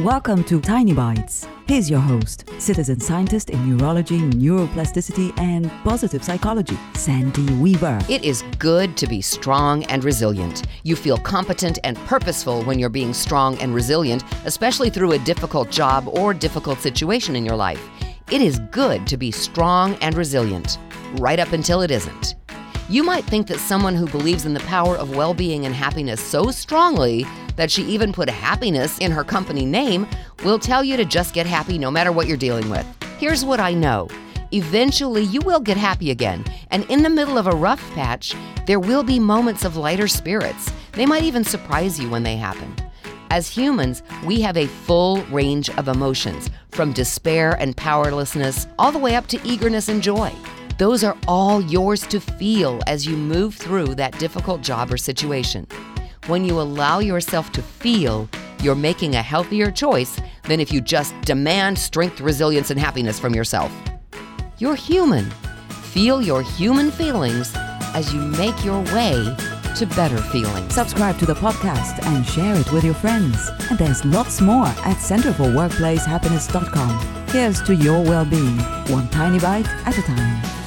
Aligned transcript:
Welcome 0.00 0.42
to 0.44 0.58
Tiny 0.58 0.94
Bites. 0.94 1.46
Here's 1.68 1.90
your 1.90 2.00
host, 2.00 2.48
citizen 2.58 2.98
scientist 2.98 3.50
in 3.50 3.76
neurology, 3.76 4.20
neuroplasticity, 4.20 5.38
and 5.38 5.70
positive 5.84 6.24
psychology, 6.24 6.78
Sandy 6.94 7.44
Weaver. 7.56 8.00
It 8.08 8.24
is 8.24 8.42
good 8.58 8.96
to 8.96 9.06
be 9.06 9.20
strong 9.20 9.84
and 9.84 10.02
resilient. 10.02 10.62
You 10.82 10.96
feel 10.96 11.18
competent 11.18 11.78
and 11.84 11.98
purposeful 11.98 12.62
when 12.64 12.78
you're 12.78 12.88
being 12.88 13.12
strong 13.12 13.58
and 13.58 13.74
resilient, 13.74 14.24
especially 14.46 14.88
through 14.88 15.12
a 15.12 15.18
difficult 15.18 15.70
job 15.70 16.08
or 16.08 16.32
difficult 16.32 16.78
situation 16.80 17.36
in 17.36 17.44
your 17.44 17.56
life. 17.56 17.86
It 18.30 18.40
is 18.40 18.60
good 18.70 19.06
to 19.08 19.18
be 19.18 19.30
strong 19.30 19.96
and 19.96 20.16
resilient, 20.16 20.78
right 21.18 21.38
up 21.38 21.52
until 21.52 21.82
it 21.82 21.90
isn't. 21.90 22.34
You 22.88 23.02
might 23.02 23.24
think 23.24 23.46
that 23.46 23.58
someone 23.58 23.94
who 23.94 24.06
believes 24.06 24.44
in 24.44 24.54
the 24.54 24.60
power 24.60 24.96
of 24.96 25.16
well 25.16 25.34
being 25.34 25.66
and 25.66 25.74
happiness 25.74 26.20
so 26.20 26.50
strongly 26.50 27.26
that 27.56 27.70
she 27.70 27.82
even 27.84 28.12
put 28.12 28.28
happiness 28.28 28.98
in 28.98 29.12
her 29.12 29.24
company 29.24 29.64
name 29.64 30.06
will 30.44 30.58
tell 30.58 30.82
you 30.82 30.96
to 30.96 31.04
just 31.04 31.34
get 31.34 31.46
happy 31.46 31.78
no 31.78 31.90
matter 31.90 32.12
what 32.12 32.26
you're 32.26 32.36
dealing 32.36 32.68
with. 32.68 32.86
Here's 33.18 33.44
what 33.44 33.60
I 33.60 33.72
know. 33.72 34.08
Eventually, 34.52 35.22
you 35.22 35.40
will 35.40 35.60
get 35.60 35.78
happy 35.78 36.10
again, 36.10 36.44
and 36.70 36.84
in 36.90 37.02
the 37.02 37.08
middle 37.08 37.38
of 37.38 37.46
a 37.46 37.56
rough 37.56 37.80
patch, 37.92 38.34
there 38.66 38.80
will 38.80 39.02
be 39.02 39.18
moments 39.18 39.64
of 39.64 39.76
lighter 39.76 40.08
spirits. 40.08 40.70
They 40.92 41.06
might 41.06 41.22
even 41.22 41.44
surprise 41.44 41.98
you 41.98 42.10
when 42.10 42.22
they 42.22 42.36
happen. 42.36 42.74
As 43.30 43.48
humans, 43.48 44.02
we 44.26 44.42
have 44.42 44.58
a 44.58 44.66
full 44.66 45.22
range 45.24 45.70
of 45.70 45.88
emotions, 45.88 46.50
from 46.70 46.92
despair 46.92 47.52
and 47.52 47.74
powerlessness 47.74 48.66
all 48.78 48.92
the 48.92 48.98
way 48.98 49.16
up 49.16 49.26
to 49.28 49.40
eagerness 49.42 49.88
and 49.88 50.02
joy. 50.02 50.30
Those 50.78 51.04
are 51.04 51.16
all 51.28 51.60
yours 51.60 52.06
to 52.06 52.18
feel 52.18 52.80
as 52.86 53.06
you 53.06 53.14
move 53.16 53.54
through 53.54 53.94
that 53.96 54.18
difficult 54.18 54.62
job 54.62 54.90
or 54.92 54.96
situation. 54.96 55.66
When 56.28 56.44
you 56.44 56.60
allow 56.60 57.00
yourself 57.00 57.50
to 57.52 57.62
feel, 57.62 58.28
you're 58.62 58.74
making 58.74 59.14
a 59.14 59.22
healthier 59.22 59.70
choice 59.70 60.18
than 60.44 60.60
if 60.60 60.72
you 60.72 60.80
just 60.80 61.14
demand 61.22 61.78
strength, 61.78 62.20
resilience, 62.20 62.70
and 62.70 62.80
happiness 62.80 63.18
from 63.18 63.34
yourself. 63.34 63.72
You're 64.58 64.76
human. 64.76 65.28
Feel 65.92 66.22
your 66.22 66.42
human 66.42 66.90
feelings 66.90 67.52
as 67.94 68.14
you 68.14 68.20
make 68.20 68.64
your 68.64 68.80
way 68.94 69.36
to 69.76 69.86
better 69.94 70.18
feelings. 70.18 70.74
Subscribe 70.74 71.18
to 71.18 71.26
the 71.26 71.34
podcast 71.34 72.02
and 72.06 72.24
share 72.24 72.56
it 72.56 72.72
with 72.72 72.84
your 72.84 72.94
friends. 72.94 73.36
And 73.68 73.78
there's 73.78 74.02
lots 74.04 74.40
more 74.40 74.66
at 74.66 74.96
centerforworkplacehappiness.com. 74.96 77.26
Here's 77.28 77.60
to 77.62 77.74
your 77.74 78.02
well 78.02 78.24
being, 78.24 78.58
one 78.88 79.08
tiny 79.10 79.38
bite 79.38 79.68
at 79.86 79.98
a 79.98 80.02
time. 80.02 80.61